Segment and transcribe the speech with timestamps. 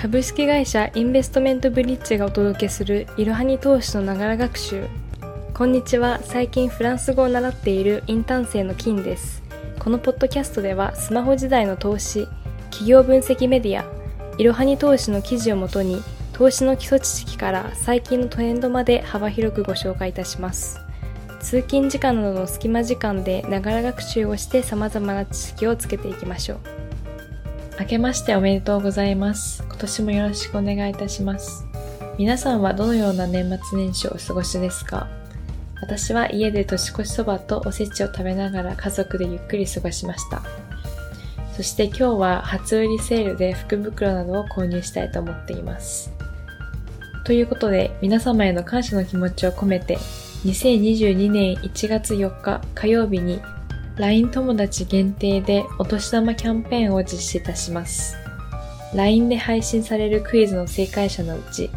[0.00, 4.86] 株式会社インベストメントブリッジがお届けするいろはに投資のながら学習。
[5.52, 6.20] こんにちは。
[6.22, 9.42] 最近フランス語を習っているインターン生の金です。
[9.80, 12.28] このポッドキャストではスマホ時代の投資
[12.70, 13.84] 企業分析メディア
[14.38, 16.00] いろはに投資の記事をもとに
[16.32, 20.78] 投資の基礎知識から最近のトレンドまで幅広くご紹介いたします。
[21.40, 26.87] 通勤時間などの隙間時間でながら学習をして様々な知識をつけていきましょう。
[27.78, 29.62] 明けましておめでとうございます。
[29.62, 31.64] 今年もよろしくお願いいたします。
[32.18, 35.06] 皆さんはどのような年末年始をお過ごしですか？
[35.80, 40.42] 私は家で年越しそばとおせちを食べながら家族でゆっくり過ごしました。
[41.56, 46.10] そして今日は初売りセールで福袋などを購入したいと思っています。
[47.24, 49.98] ということで皆様への感謝の気持ちを込めて
[50.44, 53.40] 2022年1月4日火曜日に
[53.98, 58.16] LINE 友達限定でお年玉キャンペーンを実施いたします。
[58.94, 61.68] LINE で配信されるクイズの正解者のうち、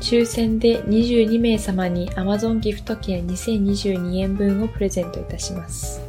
[0.00, 6.02] 抽選で22名様に Amazon ギフト券2022円分をプレゼントいたします。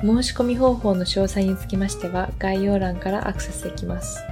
[0.00, 4.22] 申し込み方法の詳細につきましては概要欄からアクセスできます。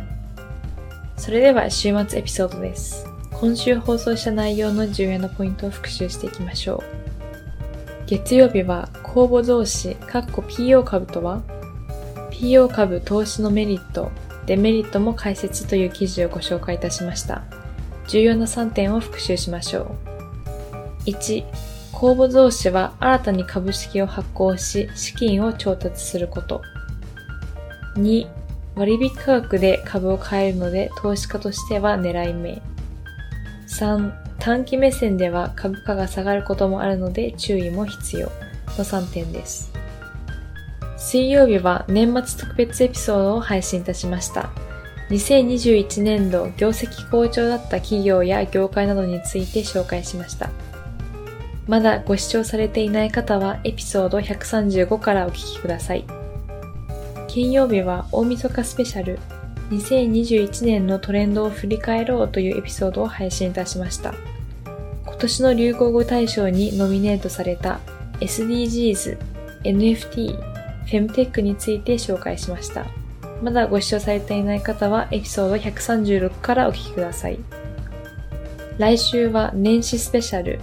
[1.18, 3.06] それでは週末エピソードです。
[3.32, 8.06] 今週放送した内容の重要なポイントを復習していきましょう。
[8.06, 11.40] 月曜日は公募増資、かっこ PO 株とは
[12.32, 14.12] ?PO 株投資のメリット、
[14.44, 17.42] デメリットも解説という記事をご紹介いたしました。
[18.08, 19.96] 重要な3点を復習しましょ
[21.06, 21.08] う。
[21.08, 21.44] 1、
[21.94, 26.60] 公募増資は新たに株式を発行し、資金を調達すること。
[27.94, 28.26] 2、
[28.74, 32.60] 割引価格で株を買えるので投資家としては狙い目。
[33.66, 38.30] 3、短期目線では株価が下がることもあるので注意も必要
[38.78, 39.72] の3点です。
[40.96, 44.50] 水曜日は年末特別エピソードを配信いたしました。
[45.10, 50.50] 2021年度業績好調だった企業や業界などについて紹介しました。
[51.68, 56.04] まだご視聴されていない方はエピソード135からお聞きください。
[57.28, 59.18] 金曜日は大晦日スペシャル
[59.70, 64.14] 2021年のトレンドを振り返ろうというエピソードを配信いたしました。
[65.04, 67.80] 今年の流行語大賞にノミネートされた
[68.20, 69.18] SDGs、
[69.64, 72.86] NFT、フェムテックについて紹介しました。
[73.42, 77.38] まだご視聴されていない方はエピソード136からお聞きください。
[78.78, 80.60] 来週は年始スペシャル、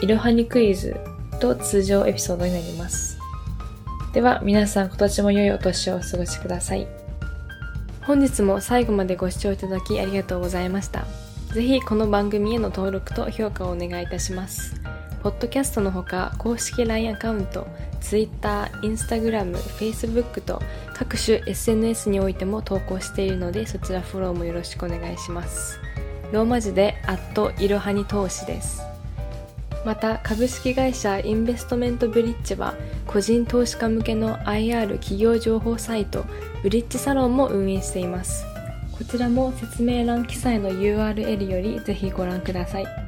[0.00, 0.96] いろはにクイズ
[1.40, 3.18] と通常エピソードになります。
[4.12, 6.86] では皆さん今年も良いお年をお過ごしください。
[8.02, 11.04] 本日も最後までご視聴いただきありがとうございました。
[11.52, 14.80] ぜひこの番組への登録と評価をお願いいたします。
[15.22, 17.66] ポッドキャストのほか公式 LINE アカウント、
[18.00, 20.62] Twitter、Instagram、Facebook と
[20.94, 25.80] 各種 SNS においても投稿しているのでそちらフォローもよろしくお願いします。
[26.32, 28.82] ローマ字で、アットいろはに投資です。
[29.84, 32.74] また株式会社インベストメントブリッジは
[33.06, 36.24] 個人投資家向けの IR 企業情報サイト
[36.62, 38.44] ブリッジサロンも運営しています
[38.92, 43.07] こちらも説明欄記載の URL よりぜひご覧ください